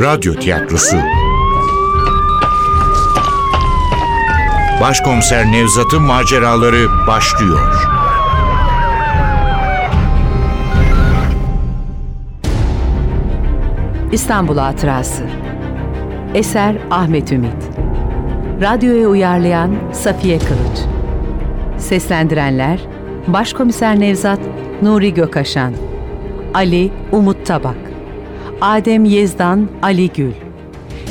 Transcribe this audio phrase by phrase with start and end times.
[0.00, 0.96] Radyo Tiyatrosu.
[4.80, 7.74] Başkomiser Nevzat'ın maceraları başlıyor.
[14.12, 15.22] İstanbul Hatırası.
[16.34, 17.70] Eser Ahmet Ümit.
[18.60, 20.78] Radyoya uyarlayan Safiye Kılıç.
[21.78, 22.80] Seslendirenler
[23.26, 24.40] Başkomiser Nevzat
[24.82, 25.72] Nuri Gökaşan
[26.54, 27.85] Ali Umut Tabak
[28.60, 30.32] Adem Yezdan Ali Gül.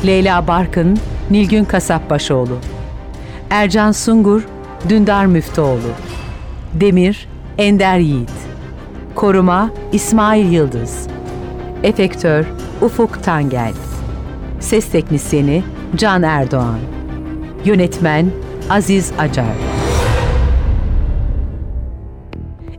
[0.06, 0.98] Leyla Barkın
[1.32, 2.58] Nilgün Kasapbaşoğlu.
[3.50, 4.48] Ercan Sungur
[4.90, 5.92] Dündar Müftüoğlu.
[6.74, 8.32] Demir Ender Yiğit.
[9.16, 11.08] Koruma İsmail Yıldız.
[11.84, 12.46] Efektör
[12.82, 13.74] Ufuk Tangel.
[14.60, 15.64] Ses Teknisyeni
[15.96, 16.80] Can Erdoğan.
[17.66, 18.32] Yönetmen
[18.70, 19.56] Aziz Acar.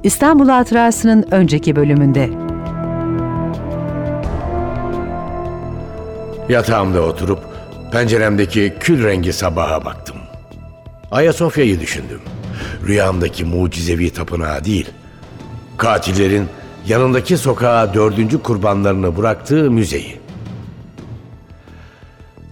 [0.03, 2.31] İstanbul Hatırası'nın önceki bölümünde
[6.49, 7.39] Yatağımda oturup
[7.93, 10.17] penceremdeki kül rengi sabaha baktım.
[11.11, 12.21] Ayasofya'yı düşündüm.
[12.87, 14.91] Rüyamdaki mucizevi tapınağı değil,
[15.77, 16.49] katillerin
[16.87, 20.21] yanındaki sokağa dördüncü kurbanlarını bıraktığı müzeyi.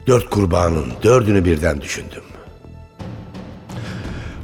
[0.07, 2.23] Dört kurbanın dördünü birden düşündüm.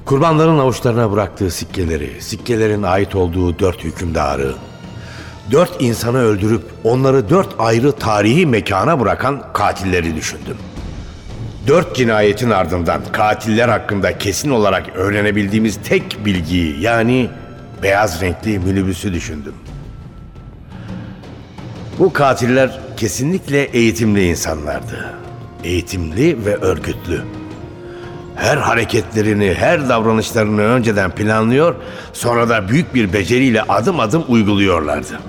[0.05, 4.55] Kurbanların avuçlarına bıraktığı sikkeleri, sikkelerin ait olduğu dört hükümdarı,
[5.51, 10.57] dört insanı öldürüp onları dört ayrı tarihi mekana bırakan katilleri düşündüm.
[11.67, 17.29] Dört cinayetin ardından katiller hakkında kesin olarak öğrenebildiğimiz tek bilgiyi yani
[17.83, 19.55] beyaz renkli minibüsü düşündüm.
[21.99, 25.15] Bu katiller kesinlikle eğitimli insanlardı.
[25.65, 27.23] Eğitimli ve örgütlü.
[28.37, 31.75] Her hareketlerini, her davranışlarını önceden planlıyor,
[32.13, 35.21] sonra da büyük bir beceriyle adım adım uyguluyorlardı.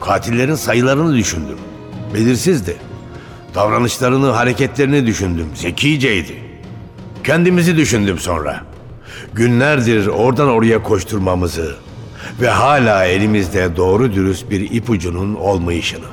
[0.00, 1.58] Katillerin sayılarını düşündüm.
[2.14, 2.76] Belirsizdi.
[3.54, 5.46] Davranışlarını, hareketlerini düşündüm.
[5.54, 6.42] Zekiceydi.
[7.24, 8.60] Kendimizi düşündüm sonra.
[9.34, 11.76] Günlerdir oradan oraya koşturmamızı
[12.40, 16.06] ve hala elimizde doğru dürüst bir ipucunun olmayışını.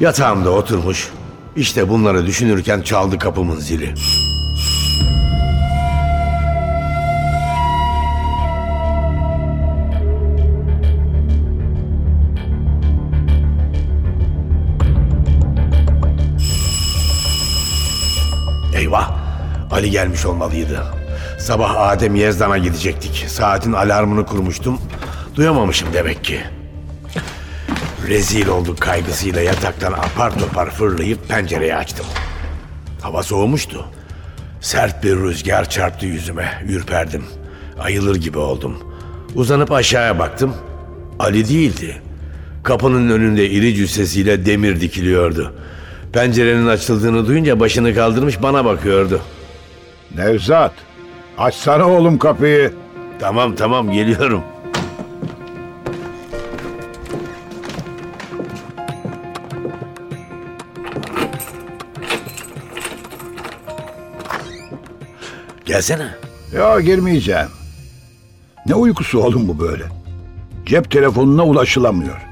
[0.00, 1.08] Yatağımda oturmuş,
[1.56, 3.94] işte bunları düşünürken çaldı kapımın zili.
[19.80, 20.82] Ali gelmiş olmalıydı.
[21.38, 23.24] Sabah Adem Yezdan'a gidecektik.
[23.28, 24.78] Saatin alarmını kurmuştum.
[25.34, 26.40] Duyamamışım demek ki.
[28.08, 32.06] Rezil olduk kaygısıyla yataktan apar topar fırlayıp pencereyi açtım.
[33.02, 33.84] Hava soğumuştu.
[34.60, 36.64] Sert bir rüzgar çarptı yüzüme.
[36.68, 37.24] Ürperdim.
[37.78, 38.78] Ayılır gibi oldum.
[39.34, 40.54] Uzanıp aşağıya baktım.
[41.18, 42.02] Ali değildi.
[42.62, 45.54] Kapının önünde iri cüssesiyle demir dikiliyordu.
[46.12, 49.20] Pencerenin açıldığını duyunca başını kaldırmış bana bakıyordu.
[50.16, 50.72] Nevzat,
[51.38, 52.74] açsana oğlum kapıyı.
[53.18, 54.42] Tamam tamam geliyorum.
[65.64, 66.08] Gelsene.
[66.54, 67.48] Ya girmeyeceğim.
[68.66, 69.84] Ne uykusu oğlum bu böyle?
[70.66, 72.26] Cep telefonuna ulaşılamıyor.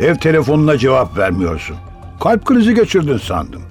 [0.00, 1.76] Ev telefonuna cevap vermiyorsun.
[2.20, 3.62] Kalp krizi geçirdin sandım.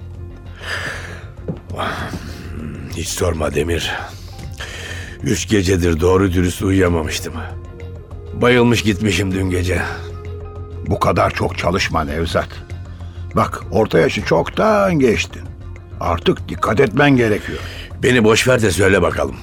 [2.98, 3.92] Hiç sorma Demir.
[5.24, 7.34] Üç gecedir doğru dürüst uyuyamamıştım.
[8.34, 9.82] Bayılmış gitmişim dün gece.
[10.88, 12.50] Bu kadar çok çalışma Nevzat.
[13.36, 15.42] Bak orta yaşı çoktan geçtin.
[16.00, 17.60] Artık dikkat etmen gerekiyor.
[18.04, 19.36] Beni boş ver de söyle bakalım.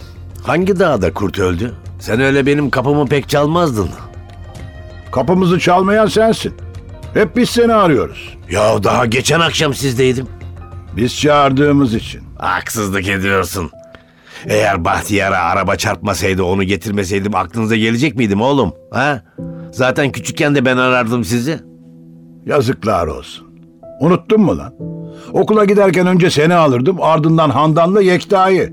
[0.42, 1.74] Hangi dağda kurt öldü?
[2.00, 3.90] Sen öyle benim kapımı pek çalmazdın.
[5.12, 6.54] Kapımızı çalmayan sensin.
[7.14, 8.36] Hep biz seni arıyoruz.
[8.50, 10.26] Ya daha geçen akşam sizdeydim.
[10.98, 12.20] Biz çağırdığımız için.
[12.38, 13.70] Haksızlık ediyorsun.
[14.46, 18.74] Eğer Bahtiyar'a araba çarpmasaydı onu getirmeseydim aklınıza gelecek miydim oğlum?
[18.90, 19.22] Ha?
[19.72, 21.60] Zaten küçükken de ben arardım sizi.
[22.46, 23.46] Yazıklar olsun.
[24.00, 24.74] Unuttun mu lan?
[25.32, 28.72] Okula giderken önce seni alırdım ardından Handan'la Yekta'yı.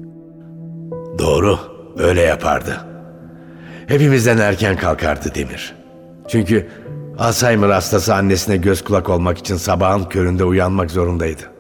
[1.19, 1.59] Doğru,
[1.97, 2.85] öyle yapardı.
[3.87, 5.75] Hepimizden erken kalkardı Demir.
[6.27, 6.67] Çünkü
[7.19, 11.54] Alzheimer hastası annesine göz kulak olmak için sabahın köründe uyanmak zorundaydı.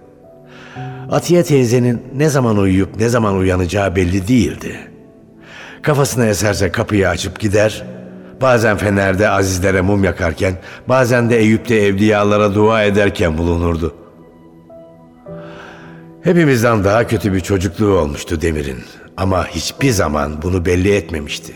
[1.11, 4.79] Atiye teyzenin ne zaman uyuyup ne zaman uyanacağı belli değildi.
[5.81, 7.83] Kafasına eserse kapıyı açıp gider,
[8.41, 10.53] bazen Fener'de azizlere mum yakarken,
[10.87, 13.95] bazen de Eyüp'te evliyalara dua ederken bulunurdu.
[16.21, 18.83] Hepimizden daha kötü bir çocukluğu olmuştu Demir'in
[19.17, 21.53] ama hiçbir zaman bunu belli etmemişti.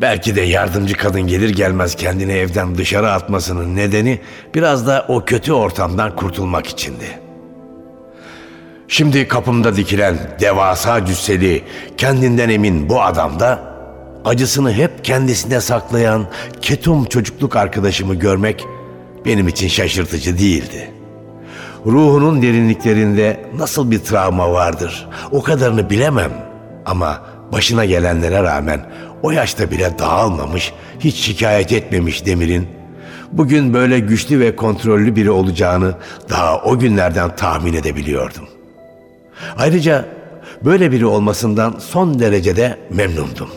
[0.00, 4.20] Belki de yardımcı kadın gelir gelmez kendini evden dışarı atmasının nedeni
[4.54, 7.31] biraz da o kötü ortamdan kurtulmak içindi.
[8.92, 11.64] Şimdi kapımda dikilen devasa cüsseli,
[11.96, 13.62] kendinden emin bu adamda
[14.24, 16.26] acısını hep kendisine saklayan
[16.62, 18.64] ketum çocukluk arkadaşımı görmek
[19.24, 20.90] benim için şaşırtıcı değildi.
[21.86, 26.32] Ruhunun derinliklerinde nasıl bir travma vardır o kadarını bilemem
[26.86, 27.22] ama
[27.52, 28.86] başına gelenlere rağmen
[29.22, 32.68] o yaşta bile dağılmamış, hiç şikayet etmemiş Demir'in
[33.32, 35.94] bugün böyle güçlü ve kontrollü biri olacağını
[36.30, 38.51] daha o günlerden tahmin edebiliyordum.
[39.56, 40.04] Ayrıca
[40.64, 43.48] böyle biri olmasından son derecede memnundum.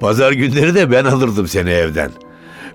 [0.00, 2.10] Pazar günleri de ben alırdım seni evden.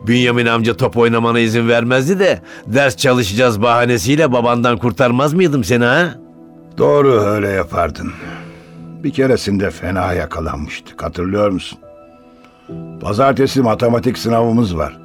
[0.07, 6.15] Bünyamin amca top oynamana izin vermezdi de ders çalışacağız bahanesiyle babandan kurtarmaz mıydım seni ha?
[6.77, 8.11] Doğru öyle yapardın.
[9.03, 11.79] Bir keresinde fena yakalanmıştık hatırlıyor musun?
[13.01, 14.97] Pazartesi matematik sınavımız var.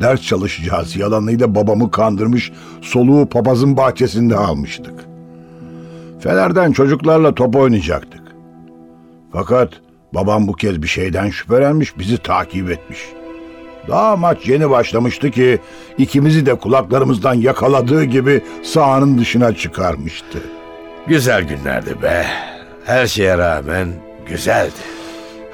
[0.00, 5.07] Ders çalışacağız yalanıyla babamı kandırmış soluğu papazın bahçesinde almıştık.
[6.20, 8.22] Fener'den çocuklarla top oynayacaktık.
[9.32, 9.72] Fakat
[10.14, 12.98] babam bu kez bir şeyden şüphelenmiş bizi takip etmiş.
[13.88, 15.58] Daha maç yeni başlamıştı ki
[15.98, 20.38] ikimizi de kulaklarımızdan yakaladığı gibi sahanın dışına çıkarmıştı.
[21.06, 22.26] Güzel günlerdi be.
[22.84, 23.88] Her şeye rağmen
[24.28, 24.72] güzeldi.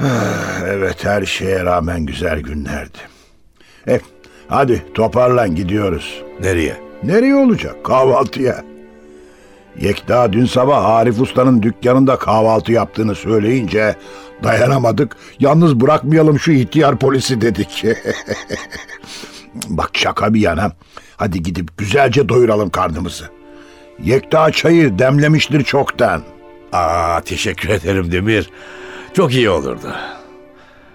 [0.67, 2.99] Evet her şeye rağmen güzel günlerdi.
[3.89, 4.01] E,
[4.49, 6.23] hadi toparlan gidiyoruz.
[6.41, 6.77] Nereye?
[7.03, 7.85] Nereye olacak?
[7.85, 8.74] Kahvaltıya.
[9.81, 13.95] Yekta dün sabah Arif Usta'nın dükkanında kahvaltı yaptığını söyleyince
[14.43, 15.17] dayanamadık.
[15.41, 17.85] Yalnız bırakmayalım şu ihtiyar polisi dedik.
[19.69, 20.73] Bak şaka bir yana.
[21.17, 23.25] Hadi gidip güzelce doyuralım karnımızı.
[24.03, 26.23] Yekta çayı demlemiştir çoktan.
[26.73, 28.51] Aa teşekkür ederim Demir.
[29.15, 29.95] Çok iyi olurdu.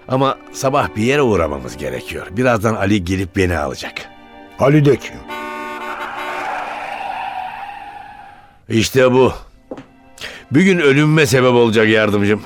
[0.08, 2.26] Ama sabah bir yere uğramamız gerekiyor.
[2.30, 3.94] Birazdan Ali gelip beni alacak.
[4.58, 5.39] Ali de kim?
[8.70, 9.32] İşte bu.
[10.50, 12.40] Bir gün ölümüme sebep olacak yardımcım.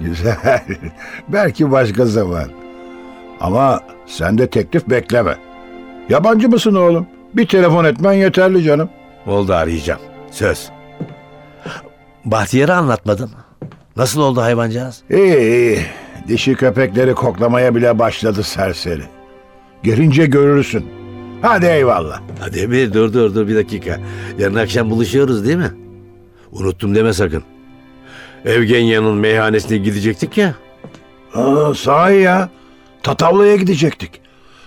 [0.00, 0.36] Güzel.
[1.28, 2.48] Belki başka zaman.
[3.40, 5.36] Ama sen de teklif bekleme.
[6.08, 7.06] Yabancı mısın oğlum?
[7.34, 8.90] Bir telefon etmen yeterli canım.
[9.26, 10.00] Oldu arayacağım.
[10.30, 10.70] Söz.
[12.24, 13.30] Bahtiyar'ı anlatmadın.
[13.96, 15.02] Nasıl oldu hayvancağız?
[15.10, 15.78] İyi iyi.
[16.28, 19.02] Dişi köpekleri koklamaya bile başladı serseri.
[19.82, 21.01] Gelince görürsün.
[21.42, 22.20] Hadi eyvallah.
[22.40, 24.00] Ha Demir dur dur dur bir dakika.
[24.38, 25.72] Yarın akşam buluşuyoruz değil mi?
[26.52, 27.42] Unuttum deme sakın.
[28.44, 30.54] Evgenya'nın meyhanesine gidecektik ya.
[31.34, 32.48] Aa, sahi ya.
[33.02, 34.20] Tatavla'ya gidecektik.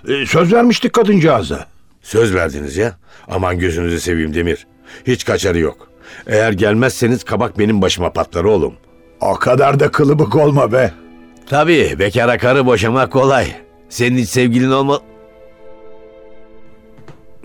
[0.08, 1.66] Ee, söz vermiştik kadıncağıza.
[2.02, 2.98] Söz verdiniz ya.
[3.28, 4.68] Aman gözünüzü seveyim Demir.
[5.08, 5.88] Hiç kaçarı yok.
[6.28, 8.74] Eğer gelmezseniz kabak benim başıma patlar oğlum.
[9.22, 10.92] O kadar da kılıbık olma be.
[11.50, 13.48] Tabii bekara karı boşamak kolay.
[13.90, 15.00] Senin hiç sevgilin olma...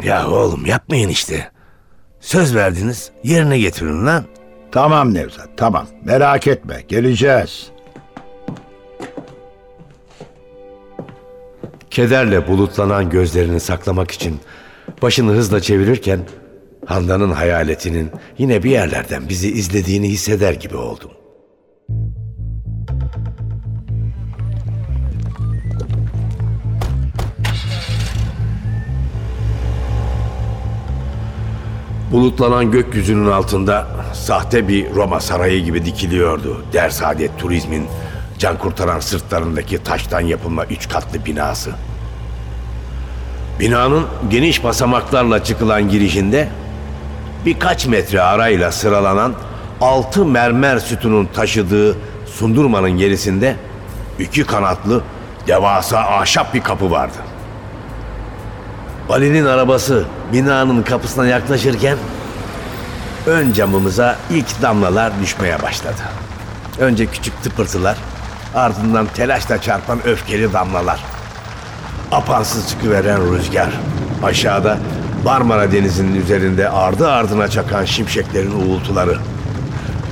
[0.02, 1.50] Ya oğlum yapmayın işte.
[2.20, 4.24] Söz verdiniz yerine getirin lan.
[4.72, 5.86] Tamam Nevzat tamam.
[6.04, 7.70] Merak etme geleceğiz.
[11.90, 14.40] Kederle bulutlanan gözlerini saklamak için
[15.02, 16.20] başını hızla çevirirken
[16.86, 21.10] Handan'ın hayaletinin yine bir yerlerden bizi izlediğini hisseder gibi oldum.
[32.10, 36.64] Bulutlanan gökyüzünün altında sahte bir Roma sarayı gibi dikiliyordu.
[36.72, 37.86] Dersaadet Turizm'in
[38.38, 41.70] can kurtaran sırtlarındaki taştan yapılma üç katlı binası.
[43.60, 46.48] Binanın geniş basamaklarla çıkılan girişinde
[47.46, 49.34] birkaç metre arayla sıralanan
[49.80, 53.56] altı mermer sütunun taşıdığı sundurmanın gerisinde
[54.18, 55.02] iki kanatlı
[55.46, 57.18] devasa ahşap bir kapı vardı.
[59.08, 61.98] Vali'nin arabası binanın kapısına yaklaşırken
[63.26, 66.02] ön camımıza ilk damlalar düşmeye başladı.
[66.78, 67.96] Önce küçük tıpırtılar,
[68.54, 71.00] ardından telaşla çarpan öfkeli damlalar.
[72.12, 73.70] Apansız çıkıveren rüzgar.
[74.22, 74.78] Aşağıda
[75.24, 79.18] Marmara Denizi'nin üzerinde ardı ardına çakan şimşeklerin uğultuları.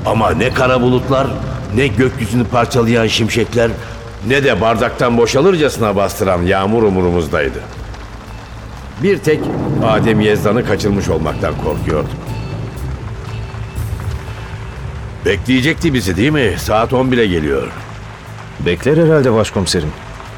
[0.07, 1.27] Ama ne kara bulutlar,
[1.75, 3.71] ne gökyüzünü parçalayan şimşekler,
[4.27, 7.59] ne de bardaktan boşalırcasına bastıran yağmur umurumuzdaydı.
[9.03, 9.41] Bir tek
[9.85, 12.11] Adem Yezdan'ı kaçırmış olmaktan korkuyorduk.
[15.25, 16.55] Bekleyecekti bizi değil mi?
[16.59, 17.69] Saat 11'e geliyor.
[18.67, 19.89] Bekler herhalde başkomiserim.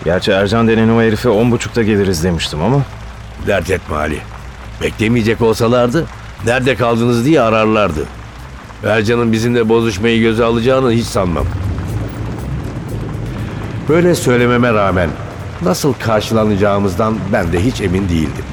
[0.04, 2.82] Gerçi Ercan denen o herife on buçukta geliriz demiştim ama...
[3.46, 4.18] Dert etme Ali.
[4.82, 6.06] Beklemeyecek olsalardı
[6.46, 8.04] nerede kaldınız diye ararlardı.
[8.86, 11.46] Ercan'ın bizimle bozuşmayı göze alacağını hiç sanmam.
[13.88, 15.10] Böyle söylememe rağmen
[15.62, 18.44] nasıl karşılanacağımızdan ben de hiç emin değildim.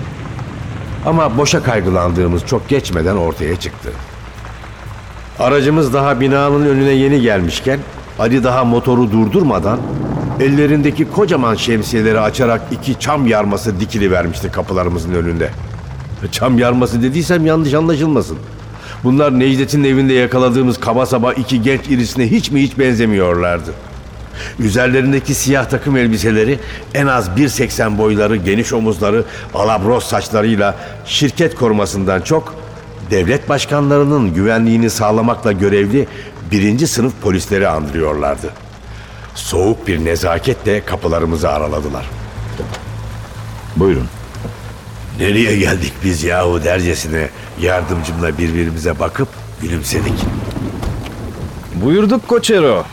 [1.08, 3.90] Ama boşa kaygılandığımız çok geçmeden ortaya çıktı.
[5.40, 7.80] Aracımız daha binanın önüne yeni gelmişken
[8.20, 9.80] Ali daha motoru durdurmadan
[10.40, 15.50] ellerindeki kocaman şemsiyeleri açarak iki çam yarması dikili vermişti kapılarımızın önünde.
[16.32, 18.38] Çam yarması dediysem yanlış anlaşılmasın.
[19.04, 23.74] Bunlar Necdet'in evinde yakaladığımız kaba saba iki genç irisine hiç mi hiç benzemiyorlardı.
[24.60, 26.60] Üzerlerindeki siyah takım elbiseleri
[26.94, 30.76] en az 1.80 boyları, geniş omuzları, alabros saçlarıyla
[31.06, 32.56] şirket korumasından çok
[33.12, 36.08] devlet başkanlarının güvenliğini sağlamakla görevli
[36.52, 38.50] birinci sınıf polisleri andırıyorlardı.
[39.36, 42.06] Soğuk bir nezaketle kapılarımızı araladılar.
[43.76, 44.08] Buyurun.
[45.20, 47.30] Nereye geldik biz yahu dercesine
[47.62, 49.28] yardımcımla birbirimize bakıp
[49.62, 50.14] gülümsedik.
[51.76, 52.86] Buyurduk Koçero.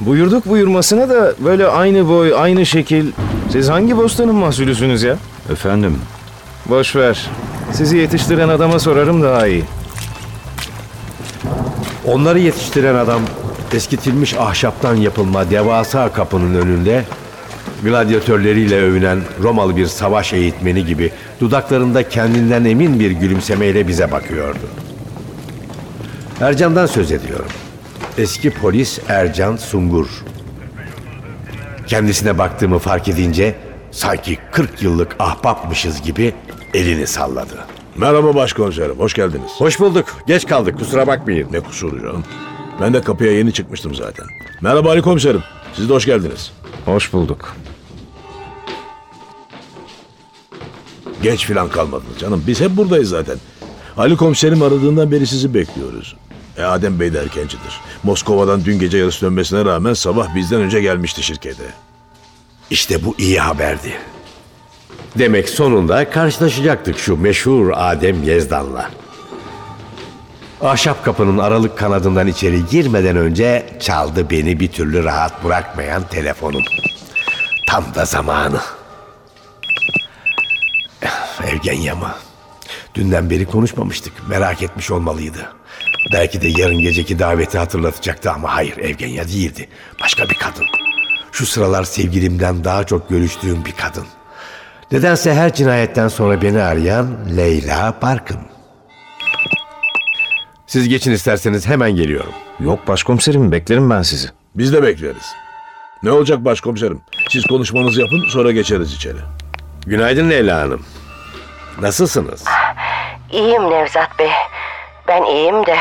[0.00, 3.12] Buyurduk buyurmasına da böyle aynı boy, aynı şekil.
[3.52, 5.16] Siz hangi bostanın mahsulüsünüz ya?
[5.52, 5.98] Efendim,
[6.68, 7.26] Boş ver.
[7.72, 9.64] Sizi yetiştiren adama sorarım daha iyi.
[12.06, 13.20] Onları yetiştiren adam
[13.74, 17.04] eskitilmiş ahşaptan yapılma devasa kapının önünde
[17.82, 24.66] gladyatörleriyle övünen Romalı bir savaş eğitmeni gibi dudaklarında kendinden emin bir gülümsemeyle bize bakıyordu.
[26.40, 27.46] Ercan'dan söz ediyorum.
[28.18, 30.06] Eski polis Ercan Sungur.
[31.86, 33.56] Kendisine baktığımı fark edince
[33.90, 36.34] sanki 40 yıllık ahbapmışız gibi
[36.74, 37.64] elini salladı.
[37.96, 39.50] Merhaba başkomiserim, hoş geldiniz.
[39.58, 40.06] Hoş bulduk.
[40.26, 40.78] Geç kaldık.
[40.78, 41.48] Kusura bakmayın.
[41.52, 42.24] Ne kusuru canım.
[42.80, 44.26] Ben de kapıya yeni çıkmıştım zaten.
[44.60, 45.42] Merhaba Ali komiserim,
[45.74, 46.52] siz de hoş geldiniz.
[46.84, 47.56] Hoş bulduk.
[51.22, 53.36] Geç filan kalmadınız canım, biz hep buradayız zaten.
[53.96, 56.16] Ali komiserim aradığından beri sizi bekliyoruz.
[56.58, 57.80] E Adem Bey de erkencidir.
[58.02, 61.64] Moskova'dan dün gece yarısı dönmesine rağmen sabah bizden önce gelmişti şirkete.
[62.70, 63.92] İşte bu iyi haberdi.
[65.18, 68.90] Demek sonunda karşılaşacaktık şu meşhur Adem Yezdan'la.
[70.60, 76.62] Ahşap kapının aralık kanadından içeri girmeden önce çaldı beni bir türlü rahat bırakmayan telefonum.
[77.68, 78.60] Tam da zamanı.
[81.52, 82.14] Evgenya mı?
[82.94, 84.12] Dünden beri konuşmamıştık.
[84.28, 85.52] Merak etmiş olmalıydı.
[86.12, 89.68] Belki de yarın geceki daveti hatırlatacaktı ama hayır Evgenya değildi.
[90.02, 90.66] Başka bir kadın.
[91.32, 94.04] Şu sıralar sevgilimden daha çok görüştüğüm bir kadın.
[94.92, 98.38] Nedense her cinayetten sonra beni arayan Leyla Barkın.
[100.66, 102.32] Siz geçin isterseniz hemen geliyorum.
[102.60, 104.28] Yok başkomiserim beklerim ben sizi.
[104.54, 105.32] Biz de bekleriz.
[106.02, 107.00] Ne olacak başkomiserim?
[107.30, 109.18] Siz konuşmanızı yapın, sonra geçeriz içeri.
[109.86, 110.86] Günaydın Leyla Hanım.
[111.80, 112.44] Nasılsınız?
[113.32, 114.30] İyiyim Nevzat Bey.
[115.08, 115.76] Ben iyiyim de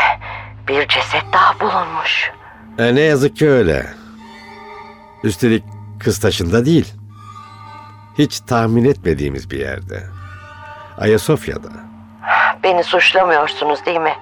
[0.67, 2.31] bir ceset daha bulunmuş.
[2.79, 3.85] E, ne yazık ki öyle.
[5.23, 5.63] Üstelik
[5.99, 6.93] kız taşında değil.
[8.17, 10.03] Hiç tahmin etmediğimiz bir yerde.
[10.97, 11.69] Ayasofya'da.
[12.63, 14.13] Beni suçlamıyorsunuz değil mi?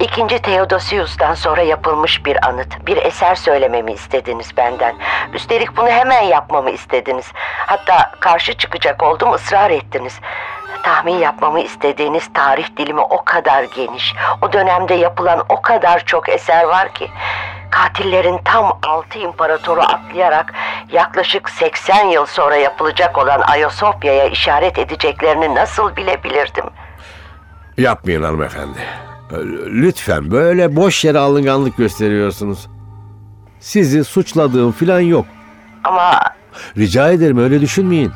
[0.00, 4.96] İkinci Theodosius'tan sonra yapılmış bir anıt, bir eser söylememi istediniz benden.
[5.32, 7.26] Üstelik bunu hemen yapmamı istediniz.
[7.66, 10.20] Hatta karşı çıkacak oldum ısrar ettiniz.
[10.82, 16.64] Tahmin yapmamı istediğiniz tarih dilimi o kadar geniş, o dönemde yapılan o kadar çok eser
[16.64, 17.10] var ki...
[17.70, 20.54] Katillerin tam altı imparatoru atlayarak
[20.92, 26.64] yaklaşık 80 yıl sonra yapılacak olan Ayasofya'ya işaret edeceklerini nasıl bilebilirdim?
[27.78, 28.78] Yapmayın hanımefendi.
[29.66, 32.68] Lütfen böyle boş yere alınganlık gösteriyorsunuz.
[33.60, 35.26] Sizi suçladığım filan yok.
[35.84, 36.20] Ama
[36.76, 38.12] Rica ederim öyle düşünmeyin.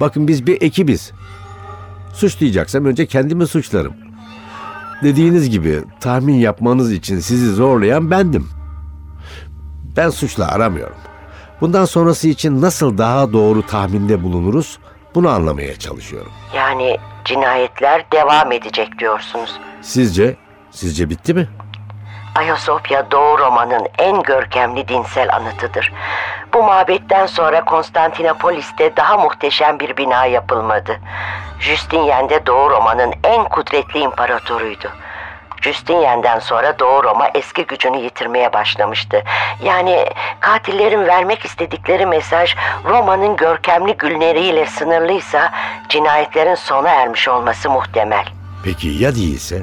[0.00, 1.12] Bakın biz bir ekibiz.
[2.12, 3.94] Suçlayacaksam önce kendimi suçlarım.
[5.02, 8.48] Dediğiniz gibi tahmin yapmanız için sizi zorlayan bendim.
[9.96, 10.96] Ben suçla aramıyorum.
[11.60, 14.78] Bundan sonrası için nasıl daha doğru tahminde bulunuruz
[15.14, 16.32] bunu anlamaya çalışıyorum.
[16.56, 19.50] yani cinayetler devam edecek diyorsunuz.
[19.82, 20.36] Sizce,
[20.70, 21.48] sizce bitti mi?
[22.34, 25.92] Ayasofya Doğu Roma'nın en görkemli dinsel anıtıdır.
[26.54, 31.00] Bu mabetten sonra Konstantinopolis'te daha muhteşem bir bina yapılmadı.
[31.60, 34.88] Justinian de Doğu Roma'nın en kudretli imparatoruydu.
[35.62, 39.22] Justinian'den sonra Doğu Roma eski gücünü yitirmeye başlamıştı.
[39.64, 40.06] Yani
[40.40, 45.52] katillerin vermek istedikleri mesaj Roma'nın görkemli günleriyle sınırlıysa
[45.88, 48.24] cinayetlerin sona ermiş olması muhtemel.
[48.64, 49.62] Peki ya değilse?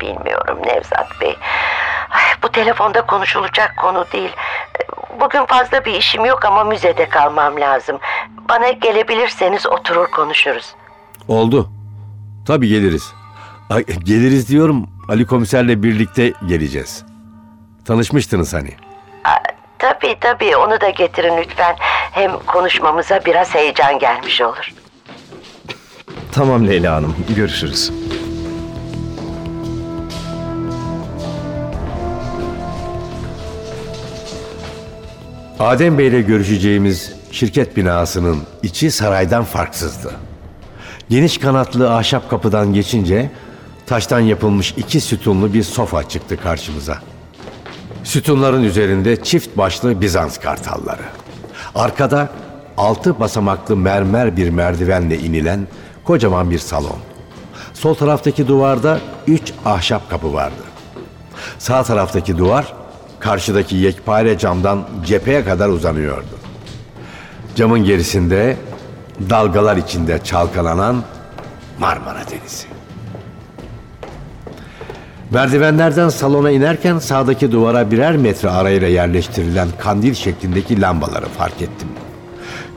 [0.00, 1.36] Bilmiyorum Nevzat Bey.
[2.46, 4.30] Bu telefonda konuşulacak konu değil.
[5.20, 7.98] Bugün fazla bir işim yok ama müzede kalmam lazım.
[8.48, 10.74] Bana gelebilirseniz oturur konuşuruz.
[11.28, 11.70] Oldu.
[12.46, 13.12] Tabii geliriz.
[13.70, 14.86] Ay, geliriz diyorum.
[15.08, 17.04] Ali komiserle birlikte geleceğiz.
[17.84, 18.70] Tanışmıştınız hani.
[19.78, 21.76] Tabii tabii onu da getirin lütfen.
[22.12, 24.72] Hem konuşmamıza biraz heyecan gelmiş olur.
[26.32, 27.92] Tamam Leyla Hanım, görüşürüz.
[35.60, 40.12] Adem Bey ile görüşeceğimiz şirket binasının içi saraydan farksızdı.
[41.08, 43.30] Geniş kanatlı ahşap kapıdan geçince
[43.86, 46.98] taştan yapılmış iki sütunlu bir sofa çıktı karşımıza.
[48.04, 51.02] Sütunların üzerinde çift başlı Bizans kartalları.
[51.74, 52.28] Arkada
[52.76, 55.68] altı basamaklı mermer bir merdivenle inilen
[56.04, 56.98] kocaman bir salon.
[57.74, 60.62] Sol taraftaki duvarda üç ahşap kapı vardı.
[61.58, 62.74] Sağ taraftaki duvar
[63.26, 66.36] karşıdaki yekpare camdan cepheye kadar uzanıyordu.
[67.56, 68.56] Camın gerisinde
[69.30, 71.02] dalgalar içinde çalkalanan
[71.78, 72.66] Marmara Denizi.
[75.30, 81.88] Merdivenlerden salona inerken sağdaki duvara birer metre arayla yerleştirilen kandil şeklindeki lambaları fark ettim.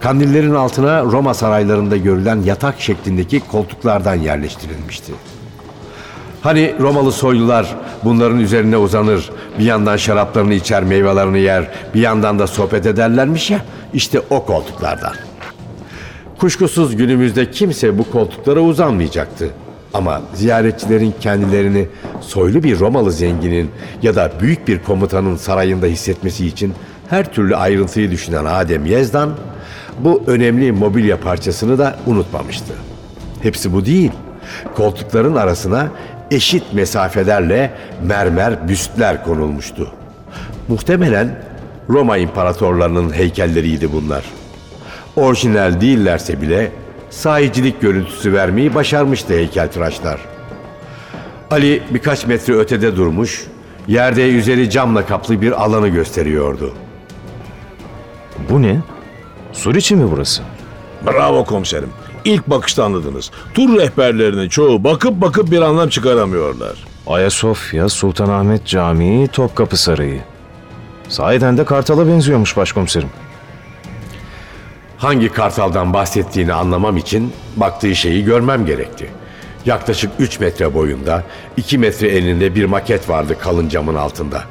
[0.01, 5.13] Kandillerin altına Roma saraylarında görülen yatak şeklindeki koltuklardan yerleştirilmişti.
[6.41, 12.47] Hani Romalı soylular bunların üzerine uzanır, bir yandan şaraplarını içer, meyvelerini yer, bir yandan da
[12.47, 13.61] sohbet ederlermiş ya,
[13.93, 15.13] işte o koltuklardan.
[16.39, 19.49] Kuşkusuz günümüzde kimse bu koltuklara uzanmayacaktı.
[19.93, 21.87] Ama ziyaretçilerin kendilerini
[22.21, 26.73] soylu bir Romalı zenginin ya da büyük bir komutanın sarayında hissetmesi için
[27.09, 29.29] her türlü ayrıntıyı düşünen Adem Yezdan
[29.99, 32.73] bu önemli mobilya parçasını da unutmamıştı.
[33.41, 34.11] Hepsi bu değil.
[34.75, 35.87] Koltukların arasına
[36.31, 37.71] eşit mesafelerle
[38.03, 39.91] mermer büstler konulmuştu.
[40.67, 41.43] Muhtemelen
[41.89, 44.25] Roma imparatorlarının heykelleriydi bunlar.
[45.15, 46.71] Orijinal değillerse bile
[47.09, 50.19] sahicilik görüntüsü vermeyi başarmıştı heykeltıraşlar.
[51.51, 53.47] Ali birkaç metre ötede durmuş,
[53.87, 56.73] yerde üzeri camla kaplı bir alanı gösteriyordu.
[58.49, 58.79] Bu ne?
[59.53, 60.41] Suriçi mi burası?
[61.07, 61.89] Bravo komiserim.
[62.29, 63.31] İlk bakışta anladınız.
[63.53, 66.73] Tur rehberlerinin çoğu bakıp bakıp bir anlam çıkaramıyorlar.
[67.07, 70.21] Ayasofya, Sultanahmet Camii, Topkapı Sarayı.
[71.07, 73.09] Sahiden de Kartal'a benziyormuş başkomiserim.
[74.97, 79.09] Hangi kartaldan bahsettiğini anlamam için baktığı şeyi görmem gerekti.
[79.65, 81.23] Yaklaşık 3 metre boyunda,
[81.57, 84.43] 2 metre eninde bir maket vardı kalın camın altında.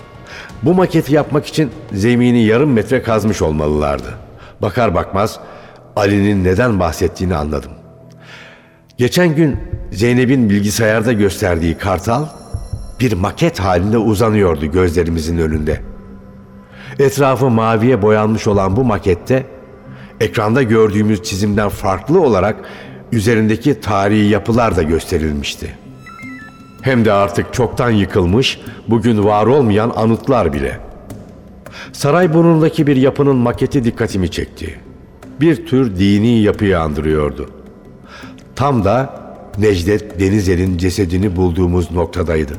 [0.62, 4.14] Bu maketi yapmak için zemini yarım metre kazmış olmalılardı.
[4.62, 5.40] Bakar bakmaz
[5.98, 7.72] Ali'nin neden bahsettiğini anladım.
[8.96, 9.56] Geçen gün
[9.92, 12.26] Zeynep'in bilgisayarda gösterdiği kartal
[13.00, 15.80] bir maket halinde uzanıyordu gözlerimizin önünde.
[16.98, 19.46] Etrafı maviye boyanmış olan bu makette
[20.20, 22.56] ekranda gördüğümüz çizimden farklı olarak
[23.12, 25.78] üzerindeki tarihi yapılar da gösterilmişti.
[26.82, 30.80] Hem de artık çoktan yıkılmış, bugün var olmayan anıtlar bile.
[31.92, 34.87] Saray burnundaki bir yapının maketi dikkatimi çekti.
[35.40, 37.50] Bir tür dini yapıyı andırıyordu.
[38.56, 39.20] Tam da
[39.58, 42.52] Necdet Denizel'in cesedini bulduğumuz noktadaydı.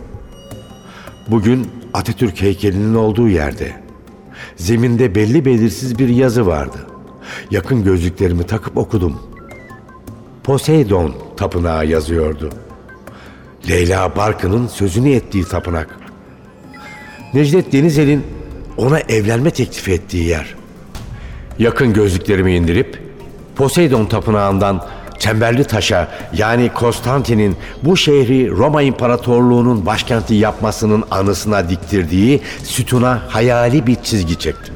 [1.28, 3.74] Bugün Atatürk heykelinin olduğu yerde.
[4.56, 6.78] Zeminde belli belirsiz bir yazı vardı.
[7.52, 9.20] Yakın gözlüklerimi takıp okudum.
[10.44, 12.50] Poseidon tapınağı yazıyordu.
[13.70, 16.00] Leyla Barkın'ın sözünü ettiği tapınak.
[17.34, 18.24] Necdet Denizel'in
[18.78, 20.59] ona evlenme teklif ettiği yer.
[21.60, 23.02] Yakın gözlüklerimi indirip
[23.56, 24.86] Poseidon tapınağından
[25.20, 33.96] Çemberli Taş'a yani Konstantin'in bu şehri Roma İmparatorluğu'nun başkenti yapmasının anısına diktirdiği sütuna hayali bir
[33.96, 34.74] çizgi çektim.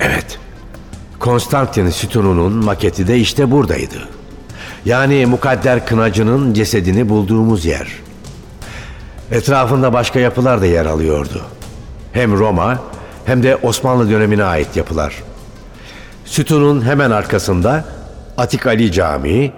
[0.00, 0.38] Evet,
[1.18, 4.08] Konstantin sütununun maketi de işte buradaydı.
[4.84, 7.88] Yani mukadder kınacının cesedini bulduğumuz yer.
[9.30, 11.42] Etrafında başka yapılar da yer alıyordu.
[12.12, 12.78] Hem Roma
[13.26, 15.22] hem de Osmanlı dönemine ait yapılar.
[16.24, 17.84] Sütunun hemen arkasında
[18.36, 19.52] Atik Ali Camii,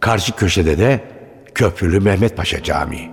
[0.00, 1.00] karşı köşede de
[1.54, 3.10] Köprülü Mehmet Paşa Camii.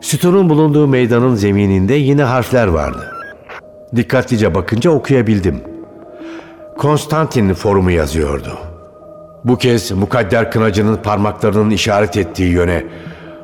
[0.00, 3.12] Sütunun bulunduğu meydanın zemininde yine harfler vardı.
[3.96, 5.60] Dikkatlice bakınca okuyabildim.
[6.78, 8.58] Konstantin forumu yazıyordu.
[9.44, 12.84] Bu kez mukadder kınacının parmaklarının işaret ettiği yöne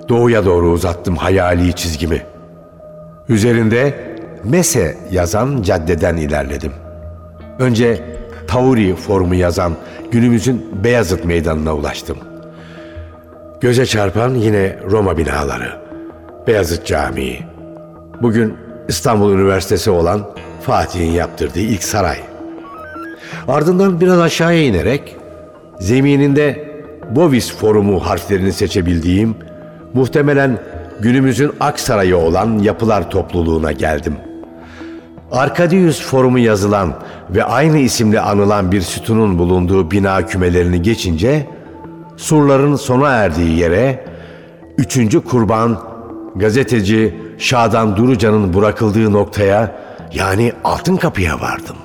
[0.09, 2.23] doğuya doğru uzattım hayali çizgimi.
[3.29, 4.06] Üzerinde
[4.49, 6.73] Mese yazan caddeden ilerledim.
[7.59, 8.03] Önce
[8.47, 9.73] Tauri formu yazan
[10.11, 12.19] günümüzün Beyazıt Meydanı'na ulaştım.
[13.61, 15.69] Göze çarpan yine Roma binaları.
[16.47, 17.39] Beyazıt Camii.
[18.23, 18.55] Bugün
[18.89, 20.31] İstanbul Üniversitesi olan
[20.63, 22.19] Fatih'in yaptırdığı ilk saray.
[23.49, 25.17] Ardından biraz aşağıya inerek
[25.81, 26.69] zemininde
[27.11, 29.37] Bovis forumu harflerini seçebildiğim
[29.95, 30.59] muhtemelen
[31.01, 34.17] günümüzün Aksaray'ı olan yapılar topluluğuna geldim.
[35.33, 36.95] Arkadius forumu yazılan
[37.31, 41.47] ve aynı isimle anılan bir sütunun bulunduğu bina kümelerini geçince
[42.17, 44.05] surların sona erdiği yere
[44.79, 45.81] üçüncü kurban
[46.37, 49.77] gazeteci Şadan Durucan'ın bırakıldığı noktaya
[50.15, 51.77] yani altın kapıya vardım.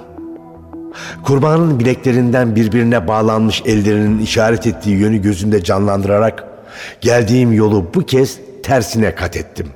[1.23, 6.43] Kurbanın bileklerinden birbirine bağlanmış ellerinin işaret ettiği yönü gözümde canlandırarak
[7.01, 9.67] geldiğim yolu bu kez tersine kat ettim.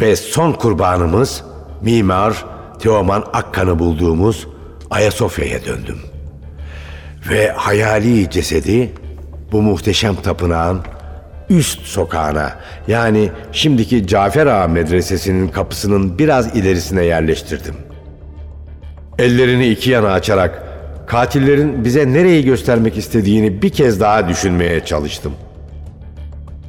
[0.00, 1.44] Ve son kurbanımız
[1.82, 4.46] mimar Teoman Akkan'ı bulduğumuz
[4.90, 5.98] Ayasofya'ya döndüm.
[7.30, 8.92] Ve hayali cesedi
[9.52, 10.80] bu muhteşem tapınağın
[11.50, 12.52] üst sokağına
[12.88, 17.74] yani şimdiki Cafer Ağa Medresesi'nin kapısının biraz ilerisine yerleştirdim.
[19.18, 20.62] Ellerini iki yana açarak
[21.06, 25.32] katillerin bize nereyi göstermek istediğini bir kez daha düşünmeye çalıştım.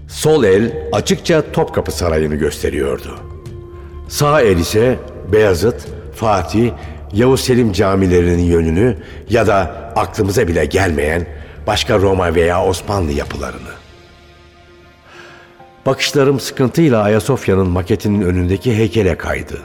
[0.07, 3.19] Sol el açıkça Topkapı Sarayı'nı gösteriyordu.
[4.07, 4.99] Sağ el ise
[5.31, 5.87] Beyazıt,
[6.17, 6.71] Fatih,
[7.13, 8.97] Yavuz Selim camilerinin yönünü
[9.29, 11.27] ya da aklımıza bile gelmeyen
[11.67, 13.69] başka Roma veya Osmanlı yapılarını.
[15.85, 19.61] Bakışlarım sıkıntıyla Ayasofya'nın maketinin önündeki heykele kaydı.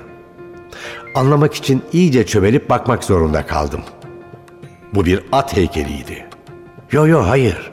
[1.14, 3.80] Anlamak için iyice çömelip bakmak zorunda kaldım.
[4.94, 6.26] Bu bir at heykeliydi.
[6.92, 7.70] Yo yo hayır.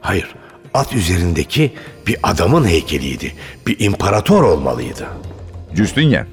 [0.00, 0.34] Hayır,
[0.74, 1.72] at üzerindeki
[2.06, 3.32] bir adamın heykeliydi.
[3.66, 5.06] Bir imparator olmalıydı.
[5.74, 6.26] Justinian.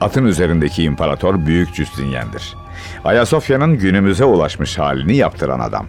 [0.00, 2.54] Atın üzerindeki imparator Büyük Justinian'dır.
[3.04, 5.86] Ayasofya'nın günümüze ulaşmış halini yaptıran adam.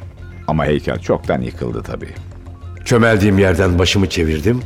[0.48, 2.14] Ama heykel çoktan yıkıldı tabii.
[2.86, 4.62] Çömeldiğim yerden başımı çevirdim.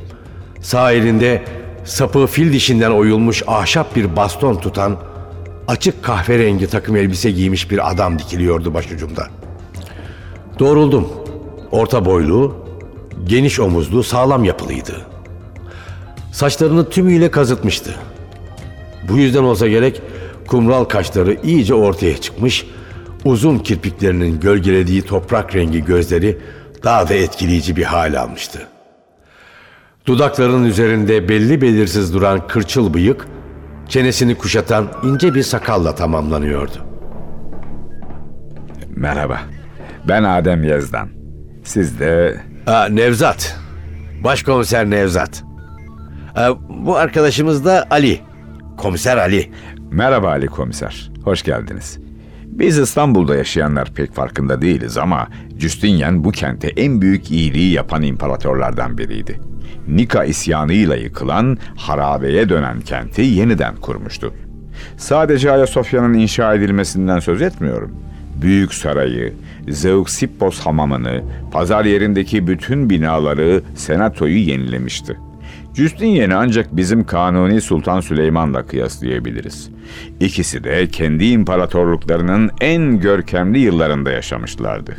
[0.62, 1.43] Sağ elinde
[1.84, 4.97] sapı fil dişinden oyulmuş ahşap bir baston tutan
[5.67, 9.27] açık kahverengi takım elbise giymiş bir adam dikiliyordu başucumda.
[10.60, 11.10] Doğruldum.
[11.71, 12.56] Orta boylu,
[13.23, 15.01] geniş omuzlu, sağlam yapılıydı.
[16.32, 17.95] Saçlarını tümüyle kazıtmıştı.
[19.09, 20.01] Bu yüzden olsa gerek
[20.47, 22.65] kumral kaşları iyice ortaya çıkmış,
[23.25, 26.37] uzun kirpiklerinin gölgelediği toprak rengi gözleri
[26.83, 28.67] daha da etkileyici bir hal almıştı.
[30.05, 33.27] Dudaklarının üzerinde belli belirsiz duran kırçıl bıyık,
[33.89, 36.77] çenesini kuşatan ince bir sakalla tamamlanıyordu.
[38.95, 39.39] Merhaba.
[40.07, 41.09] Ben Adem Yazdan.
[41.63, 43.59] Siz de Aa, Nevzat,
[44.23, 45.43] başkomiser Nevzat.
[46.35, 48.19] Aa, bu arkadaşımız da Ali,
[48.82, 49.52] komiser Ali.
[49.91, 51.12] Merhaba Ali Komiser.
[51.24, 52.00] Hoş geldiniz.
[52.46, 58.98] Biz İstanbul'da yaşayanlar pek farkında değiliz ama Justinian bu kente en büyük iyiliği yapan imparatorlardan
[58.98, 59.39] biriydi.
[59.88, 64.34] Nika isyanıyla yıkılan, harabeye dönen kenti yeniden kurmuştu.
[64.98, 67.96] Sadece Ayasofya'nın inşa edilmesinden söz etmiyorum.
[68.41, 69.34] Büyük sarayı,
[69.70, 75.17] Zeuxippos hamamını, pazar yerindeki bütün binaları, senatoyu yenilemişti.
[75.73, 79.69] Justinian'i ancak bizim Kanuni Sultan Süleyman'la kıyaslayabiliriz.
[80.19, 84.95] İkisi de kendi imparatorluklarının en görkemli yıllarında yaşamışlardı.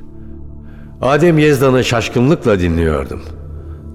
[1.02, 3.22] Adem Yezdan'ı şaşkınlıkla dinliyordum.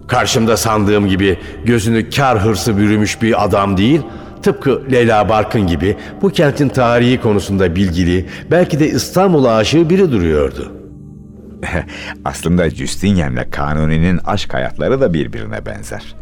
[0.08, 4.02] Karşımda sandığım gibi gözünü kar hırsı bürümüş bir adam değil,
[4.44, 10.72] tıpkı Leyla Barkın gibi bu kentin tarihi konusunda bilgili, belki de İstanbul aşığı biri duruyordu.
[12.26, 16.16] Aslında Justinian'la Kanuni'nin aşk hayatları da birbirine benzer.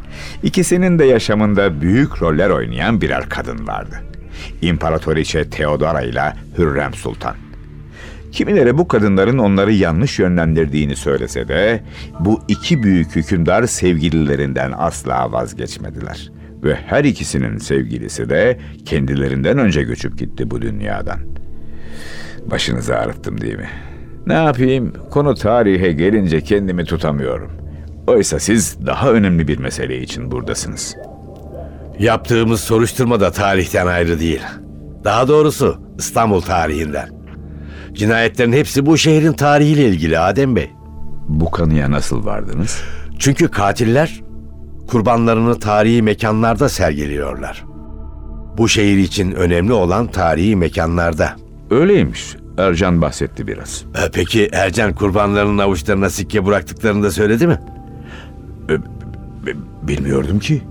[0.44, 3.96] İkisinin de yaşamında büyük roller oynayan birer kadın vardı.
[4.62, 7.36] İmparatoriçe Theodora ile Hürrem Sultan.
[8.32, 11.84] Kimileri bu kadınların onları yanlış yönlendirdiğini söylese de
[12.20, 16.32] bu iki büyük hükümdar sevgililerinden asla vazgeçmediler.
[16.64, 21.20] Ve her ikisinin sevgilisi de kendilerinden önce göçüp gitti bu dünyadan.
[22.46, 23.70] Başınızı ağrıttım değil mi?
[24.28, 24.94] Ne yapayım?
[25.12, 27.52] Konu tarihe gelince kendimi tutamıyorum.
[28.08, 30.96] Oysa siz daha önemli bir mesele için buradasınız.
[32.00, 34.42] Yaptığımız soruşturma da tarihten ayrı değil.
[35.04, 37.10] Daha doğrusu İstanbul tarihinden.
[37.94, 40.70] Cinayetlerin hepsi bu şehrin tarihiyle ilgili Adem Bey.
[41.28, 42.82] Bu kanıya nasıl vardınız?
[43.20, 44.22] Çünkü katiller
[44.88, 47.66] kurbanlarını tarihi mekanlarda sergiliyorlar.
[48.58, 51.36] Bu şehir için önemli olan tarihi mekanlarda.
[51.72, 52.36] Öyleymiş.
[52.58, 53.86] Ercan bahsetti biraz.
[53.96, 57.60] E, Peki Ercan kurbanlarının avuçlarına sikke bıraktıklarını da söyledi mi?
[59.84, 60.62] Bilmiyordum ki.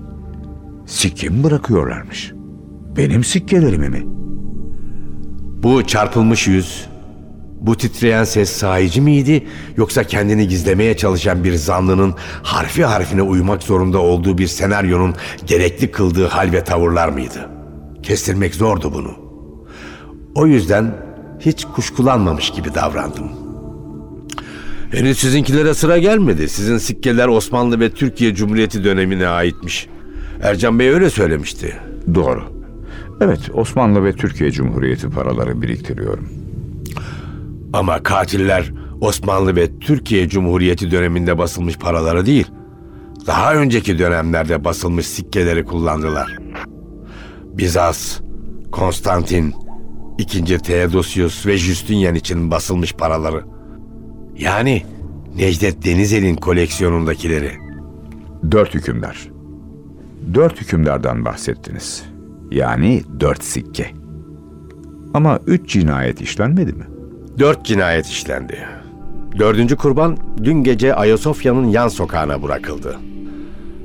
[0.85, 2.31] Sikke mi bırakıyorlarmış?
[2.97, 4.03] Benim sikkelerimi mi?
[5.63, 6.85] Bu çarpılmış yüz,
[7.61, 13.97] bu titreyen ses sahici miydi yoksa kendini gizlemeye çalışan bir zanlının harfi harfine uymak zorunda
[13.99, 17.49] olduğu bir senaryonun gerekli kıldığı hal ve tavırlar mıydı?
[18.03, 19.11] Kestirmek zordu bunu.
[20.35, 20.95] O yüzden
[21.39, 23.44] hiç kuşkulanmamış gibi davrandım.
[24.95, 26.49] Henüz sizinkilere sıra gelmedi.
[26.49, 29.87] Sizin sikkeler Osmanlı ve Türkiye Cumhuriyeti dönemine aitmiş.
[30.41, 31.75] Ercan Bey öyle söylemişti.
[32.15, 32.43] Doğru.
[33.21, 36.29] Evet, Osmanlı ve Türkiye Cumhuriyeti paraları biriktiriyorum.
[37.73, 42.47] Ama katiller Osmanlı ve Türkiye Cumhuriyeti döneminde basılmış paraları değil,
[43.27, 46.37] daha önceki dönemlerde basılmış sikkeleri kullandılar.
[47.43, 48.19] Bizas,
[48.71, 49.53] Konstantin,
[50.19, 50.57] II.
[50.57, 53.54] Theodosius ve Justinian için basılmış paraları.
[54.39, 54.83] Yani
[55.37, 57.51] Necdet Denizel'in koleksiyonundakileri.
[58.51, 59.29] Dört hükümdar.
[60.33, 62.03] Dört hükümdardan bahsettiniz.
[62.51, 63.91] Yani dört sikke.
[65.13, 66.83] Ama üç cinayet işlenmedi mi?
[67.39, 68.59] Dört cinayet işlendi.
[69.39, 72.99] Dördüncü kurban dün gece Ayasofya'nın yan sokağına bırakıldı.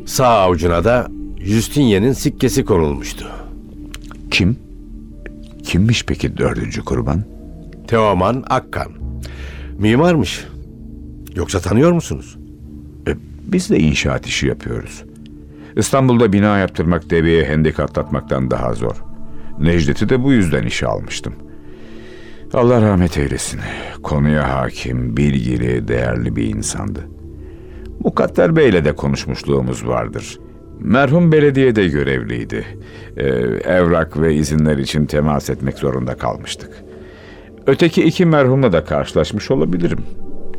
[0.06, 1.08] Sağ avucuna da
[1.40, 3.26] Justinian'in sikkesi konulmuştu.
[4.30, 4.56] Kim?
[5.62, 7.24] Kimmiş peki dördüncü kurban?
[7.88, 8.99] Teoman Akkan.
[9.80, 10.46] Mimarmış.
[11.34, 12.38] Yoksa tanıyor musunuz?
[13.08, 13.16] E,
[13.52, 15.04] biz de inşaat işi yapıyoruz.
[15.76, 19.04] İstanbul'da bina yaptırmak deveye hendek atlatmaktan daha zor.
[19.58, 21.34] Necdet'i de bu yüzden işe almıştım.
[22.52, 23.60] Allah rahmet eylesin.
[24.02, 27.08] Konuya hakim, bilgili, değerli bir insandı.
[28.04, 30.38] Mukadder Bey'le de konuşmuşluğumuz vardır.
[30.80, 32.64] Merhum belediyede görevliydi.
[33.16, 33.26] Ee,
[33.64, 36.89] evrak ve izinler için temas etmek zorunda kalmıştık.
[37.70, 39.98] Öteki iki merhumla da karşılaşmış olabilirim.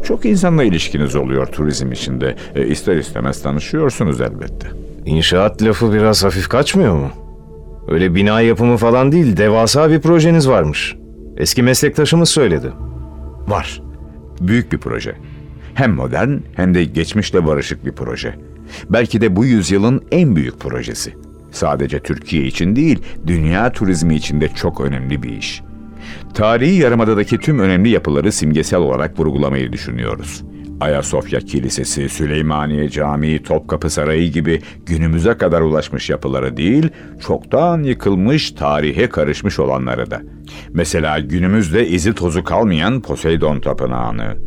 [0.04, 2.36] Çok insanla ilişkiniz oluyor turizm içinde.
[2.56, 4.67] E, ister istemez tanışıyorsunuz elbette.
[5.06, 7.10] İnşaat lafı biraz hafif kaçmıyor mu?
[7.88, 10.95] Öyle bina yapımı falan değil, devasa bir projeniz varmış.
[11.38, 12.71] Eski meslektaşımız söyledi.
[13.47, 13.82] Var.
[14.41, 15.15] Büyük bir proje.
[15.74, 18.36] Hem modern hem de geçmişle barışık bir proje.
[18.89, 21.13] Belki de bu yüzyılın en büyük projesi.
[21.52, 25.62] Sadece Türkiye için değil, dünya turizmi için de çok önemli bir iş.
[26.34, 30.43] Tarihi Yarımada'daki tüm önemli yapıları simgesel olarak vurgulamayı düşünüyoruz.
[30.82, 39.10] Ayasofya Kilisesi, Süleymaniye Camii, Topkapı Sarayı gibi günümüze kadar ulaşmış yapıları değil, çoktan yıkılmış, tarihe
[39.10, 40.21] karışmış olanları da.
[40.69, 44.38] Mesela günümüzde izi tozu kalmayan Poseidon Tapınağı'nı,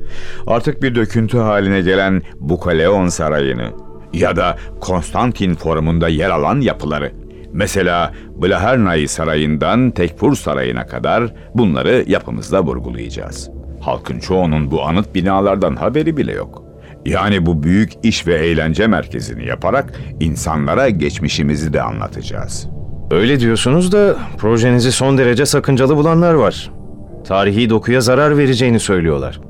[0.47, 3.71] artık bir döküntü haline gelen Bukaleon Sarayı'nı
[4.13, 7.24] ya da Konstantin Forumunda yer alan yapıları.
[7.55, 8.13] Mesela
[8.43, 13.51] Blahernay Sarayı'ndan Tekfur Sarayı'na kadar bunları yapımızda vurgulayacağız.
[13.81, 16.65] Halkın çoğunun bu anıt binalardan haberi bile yok.
[17.07, 22.69] Yani bu büyük iş ve eğlence merkezini yaparak insanlara geçmişimizi de anlatacağız.
[23.11, 26.71] Öyle diyorsunuz da projenizi son derece sakıncalı bulanlar var.
[27.27, 29.41] Tarihi dokuya zarar vereceğini söylüyorlar.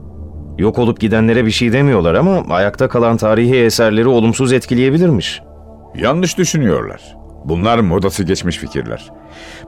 [0.58, 5.42] Yok olup gidenlere bir şey demiyorlar ama ayakta kalan tarihi eserleri olumsuz etkileyebilirmiş.
[5.96, 7.23] Yanlış düşünüyorlar.
[7.44, 9.10] Bunlar modası geçmiş fikirler.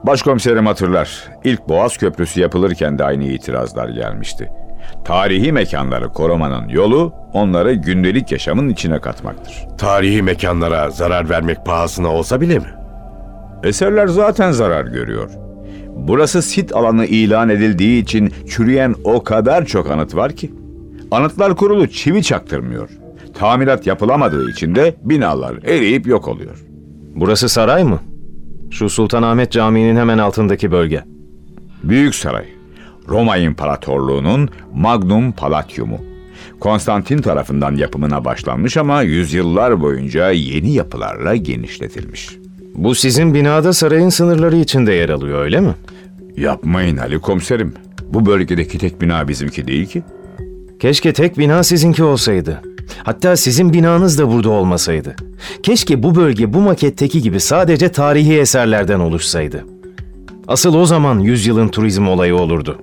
[0.03, 1.23] Başkomiserim hatırlar.
[1.43, 4.49] İlk Boğaz Köprüsü yapılırken de aynı itirazlar gelmişti.
[5.05, 9.53] Tarihi mekanları korumanın yolu onları gündelik yaşamın içine katmaktır.
[9.77, 12.73] Tarihi mekanlara zarar vermek pahasına olsa bile mi?
[13.63, 15.31] Eserler zaten zarar görüyor.
[15.95, 20.51] Burası sit alanı ilan edildiği için çürüyen o kadar çok anıt var ki.
[21.11, 22.89] Anıtlar kurulu çivi çaktırmıyor.
[23.33, 26.66] Tamirat yapılamadığı için de binalar eriyip yok oluyor.
[27.19, 27.99] Burası saray mı?
[28.71, 31.03] Şu Sultanahmet Camii'nin hemen altındaki bölge.
[31.83, 32.45] Büyük Saray,
[33.07, 35.97] Roma İmparatorluğu'nun Magnum Palatium'u.
[36.59, 42.37] Konstantin tarafından yapımına başlanmış ama yüzyıllar boyunca yeni yapılarla genişletilmiş.
[42.75, 45.75] Bu sizin binada sarayın sınırları içinde yer alıyor öyle mi?
[46.37, 47.73] Yapmayın Ali komiserim.
[48.13, 50.03] Bu bölgedeki tek bina bizimki değil ki.
[50.79, 52.61] Keşke tek bina sizinki olsaydı.
[53.03, 55.15] Hatta sizin binanız da burada olmasaydı.
[55.63, 59.65] Keşke bu bölge bu maketteki gibi sadece tarihi eserlerden oluşsaydı.
[60.47, 62.77] Asıl o zaman yüzyılın turizm olayı olurdu.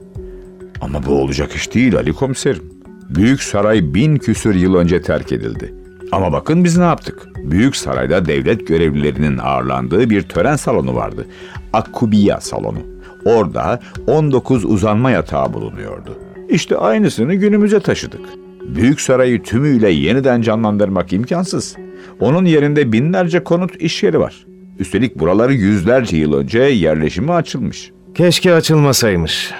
[0.80, 2.62] Ama bu olacak iş değil Ali komiserim.
[3.10, 5.74] Büyük saray bin küsür yıl önce terk edildi.
[6.12, 7.28] Ama bakın biz ne yaptık?
[7.36, 11.26] Büyük sarayda devlet görevlilerinin ağırlandığı bir tören salonu vardı.
[11.72, 12.78] Akkubiya salonu.
[13.24, 16.18] Orada 19 uzanma yatağı bulunuyordu.
[16.48, 18.20] İşte aynısını günümüze taşıdık.
[18.64, 21.76] Büyük sarayı tümüyle yeniden canlandırmak imkansız.
[22.20, 24.46] Onun yerinde binlerce konut iş yeri var.
[24.78, 27.90] Üstelik buraları yüzlerce yıl önce yerleşime açılmış.
[28.14, 29.50] Keşke açılmasaymış.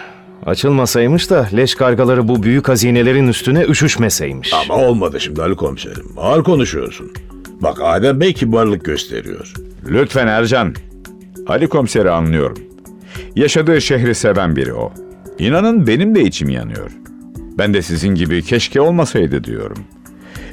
[0.46, 4.52] Açılmasaymış da leş kargaları bu büyük hazinelerin üstüne üşüşmeseymiş.
[4.54, 6.06] Ama olmadı şimdi Ali komiserim.
[6.16, 7.12] Ağır konuşuyorsun.
[7.60, 9.52] Bak Adem Bey kibarlık gösteriyor.
[9.88, 10.74] Lütfen Ercan.
[11.46, 12.58] Ali komiseri anlıyorum.
[13.36, 14.92] Yaşadığı şehri seven biri o.
[15.38, 16.90] İnanın benim de içim yanıyor.
[17.58, 19.84] Ben de sizin gibi keşke olmasaydı diyorum.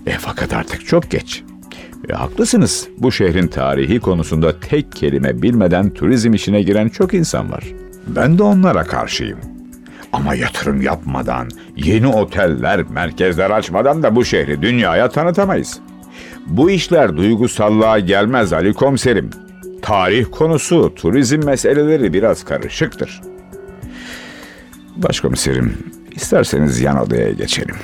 [0.06, 1.44] E fakat artık çok geç.
[2.10, 2.88] E, haklısınız.
[2.98, 7.64] Bu şehrin tarihi konusunda tek kelime bilmeden turizm işine giren çok insan var.
[8.08, 9.40] Ben de onlara karşıyım.
[10.14, 15.80] Ama yatırım yapmadan, yeni oteller, merkezler açmadan da bu şehri dünyaya tanıtamayız.
[16.48, 19.30] Bu işler duygusallığa gelmez Ali komiserim.
[19.82, 23.22] Tarih konusu, turizm meseleleri biraz karışıktır.
[24.96, 25.78] Başkomiserim,
[26.22, 27.76] isterseniz yan odaya geçelim.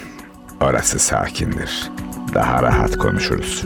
[0.61, 1.91] Orası sakindir.
[2.33, 3.65] Daha rahat konuşuruz.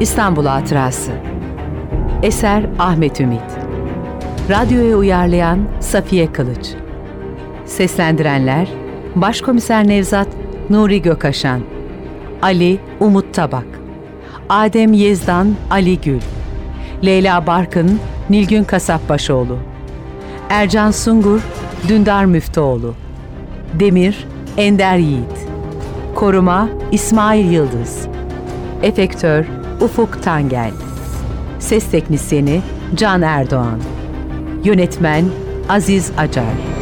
[0.00, 1.12] İstanbul Hatırası
[2.22, 3.40] Eser Ahmet Ümit
[4.50, 6.74] Radyoya uyarlayan Safiye Kılıç
[7.66, 8.68] Seslendirenler
[9.14, 10.28] Başkomiser Nevzat
[10.70, 11.73] Nuri Gökaşan
[12.44, 13.66] Ali Umut Tabak
[14.48, 16.20] Adem Yezdan Ali Gül
[17.04, 19.58] Leyla Barkın Nilgün Kasapbaşoğlu
[20.50, 21.40] Ercan Sungur
[21.88, 22.94] Dündar Müftüoğlu
[23.80, 24.26] Demir
[24.56, 25.48] Ender Yiğit
[26.14, 28.08] Koruma İsmail Yıldız
[28.82, 29.44] Efektör
[29.80, 30.72] Ufuk Tangel
[31.58, 32.62] Ses Teknisyeni
[32.94, 33.80] Can Erdoğan
[34.64, 35.24] Yönetmen
[35.68, 36.73] Aziz Acar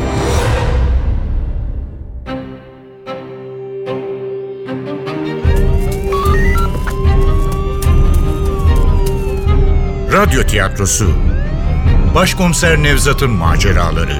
[10.32, 11.14] Radyo tiyatrosu.
[12.14, 14.16] Başkomiser Nevzat'ın maceraları